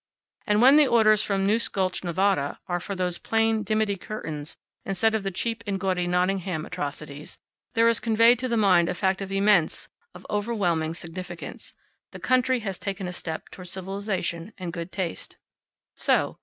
And 0.47 0.63
when 0.63 0.77
the 0.77 0.87
orders 0.87 1.21
from 1.21 1.45
Noose 1.45 1.67
Gulch, 1.67 2.03
Nevada, 2.03 2.59
are 2.67 2.79
for 2.79 2.95
those 2.95 3.19
plain 3.19 3.61
dimity 3.61 3.97
curtains 3.97 4.57
instead 4.83 5.13
of 5.13 5.21
the 5.21 5.29
cheap 5.29 5.63
and 5.67 5.79
gaudy 5.79 6.07
Nottingham 6.07 6.65
atrocities, 6.65 7.37
there 7.75 7.87
is 7.87 7.99
conveyed 7.99 8.39
to 8.39 8.47
the 8.47 8.57
mind 8.57 8.89
a 8.89 8.95
fact 8.95 9.21
of 9.21 9.31
immense, 9.31 9.89
of 10.15 10.25
overwhelming 10.27 10.95
significance. 10.95 11.75
The 12.13 12.19
country 12.19 12.61
has 12.61 12.79
taken 12.79 13.07
a 13.07 13.13
step 13.13 13.49
toward 13.49 13.67
civilization 13.67 14.53
and 14.57 14.73
good 14.73 14.91
taste. 14.91 15.37
So. 15.93 16.39